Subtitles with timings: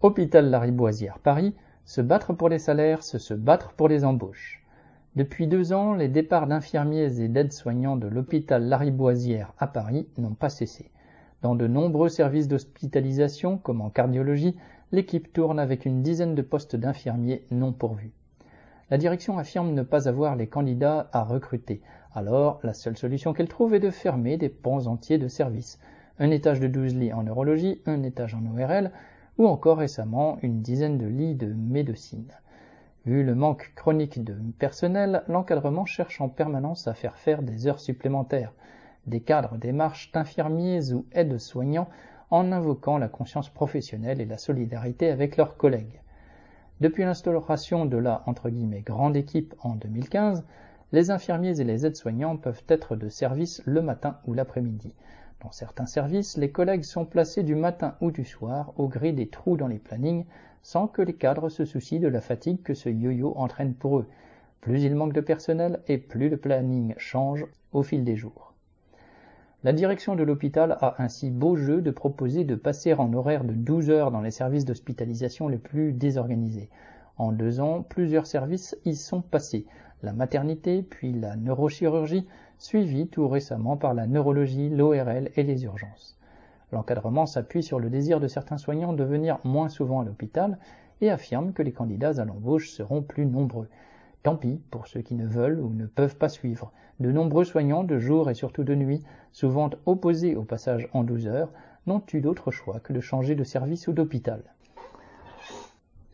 [0.00, 4.64] Hôpital Lariboisière Paris, se battre pour les salaires, c'est se battre pour les embauches.
[5.16, 10.50] Depuis deux ans, les départs d'infirmiers et d'aides-soignants de l'hôpital Lariboisière à Paris n'ont pas
[10.50, 10.92] cessé.
[11.42, 14.56] Dans de nombreux services d'hospitalisation, comme en cardiologie,
[14.92, 18.12] l'équipe tourne avec une dizaine de postes d'infirmiers non pourvus.
[18.92, 21.82] La direction affirme ne pas avoir les candidats à recruter.
[22.14, 25.80] Alors, la seule solution qu'elle trouve est de fermer des pans entiers de services.
[26.20, 28.92] Un étage de 12 lits en neurologie, un étage en ORL,
[29.38, 32.32] ou encore récemment une dizaine de lits de médecine.
[33.06, 37.80] Vu le manque chronique de personnel, l'encadrement cherche en permanence à faire faire des heures
[37.80, 38.52] supplémentaires.
[39.06, 41.88] Des cadres démarchent d'infirmiers ou aides-soignants
[42.30, 46.02] en invoquant la conscience professionnelle et la solidarité avec leurs collègues.
[46.80, 48.22] Depuis l'instauration de la
[48.84, 50.44] grande équipe en 2015,
[50.92, 54.94] les infirmiers et les aides-soignants peuvent être de service le matin ou l'après-midi.
[55.42, 59.28] Dans certains services, les collègues sont placés du matin ou du soir au gré des
[59.28, 60.24] trous dans les plannings
[60.62, 64.06] sans que les cadres se soucient de la fatigue que ce yo-yo entraîne pour eux.
[64.60, 68.52] Plus il manque de personnel et plus le planning change au fil des jours.
[69.64, 73.52] La direction de l'hôpital a ainsi beau jeu de proposer de passer en horaire de
[73.52, 76.68] 12 heures dans les services d'hospitalisation les plus désorganisés.
[77.16, 79.66] En deux ans, plusieurs services y sont passés.
[80.02, 82.26] La maternité, puis la neurochirurgie,
[82.58, 86.18] suivi tout récemment par la neurologie, l'ORL et les urgences.
[86.72, 90.58] L'encadrement s'appuie sur le désir de certains soignants de venir moins souvent à l'hôpital
[91.00, 93.68] et affirme que les candidats à l'embauche seront plus nombreux.
[94.22, 96.72] Tant pis pour ceux qui ne veulent ou ne peuvent pas suivre.
[97.00, 101.28] De nombreux soignants, de jour et surtout de nuit, souvent opposés au passage en 12
[101.28, 101.52] heures,
[101.86, 104.42] n'ont eu d'autre choix que de changer de service ou d'hôpital.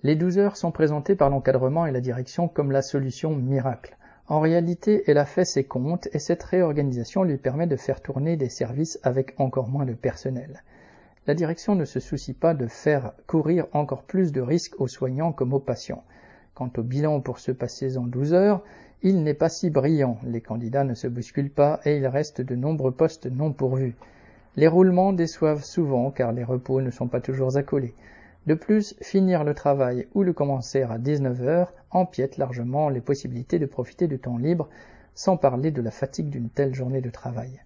[0.02, 3.96] Les 12 heures sont présentées par l'encadrement et la direction comme la solution miracle.
[4.26, 8.36] En réalité, elle a fait ses comptes et cette réorganisation lui permet de faire tourner
[8.36, 10.62] des services avec encore moins de personnel.
[11.26, 15.32] La direction ne se soucie pas de faire courir encore plus de risques aux soignants
[15.32, 16.04] comme aux patients.
[16.54, 18.62] Quant au bilan pour se passer en 12 heures,
[19.02, 22.54] il n'est pas si brillant, les candidats ne se bousculent pas et il reste de
[22.54, 23.94] nombreux postes non pourvus.
[24.56, 27.94] Les roulements déçoivent souvent car les repos ne sont pas toujours accolés.
[28.46, 33.58] De plus, finir le travail ou le commencer à 19 heures empiète largement les possibilités
[33.58, 34.68] de profiter du temps libre,
[35.14, 37.62] sans parler de la fatigue d'une telle journée de travail.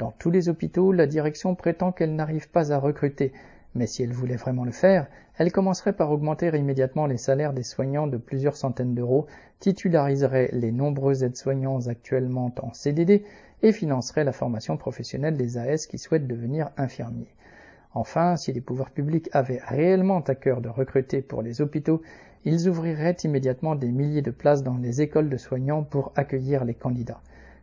[0.00, 3.32] Dans tous les hôpitaux, la direction prétend qu'elle n'arrive pas à recruter,
[3.76, 5.06] mais si elle voulait vraiment le faire,
[5.38, 9.26] elle commencerait par augmenter immédiatement les salaires des soignants de plusieurs centaines d'euros,
[9.60, 13.24] titulariserait les nombreux aides-soignants actuellement en CDD
[13.62, 17.32] et financerait la formation professionnelle des AS qui souhaitent devenir infirmiers.
[17.92, 22.02] Enfin, si les pouvoirs publics avaient réellement à cœur de recruter pour les hôpitaux,
[22.44, 26.74] ils ouvriraient immédiatement des milliers de places dans les écoles de soignants pour accueillir les
[26.74, 27.20] candidats.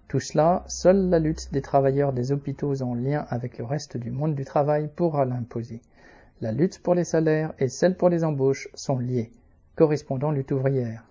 [0.08, 4.12] Tout cela, seule la lutte des travailleurs des hôpitaux en lien avec le reste du
[4.12, 5.82] monde du travail pourra l'imposer.
[6.40, 9.32] La lutte pour les salaires et celle pour les embauches sont liées.
[9.76, 11.04] Correspondant lutte ouvrière.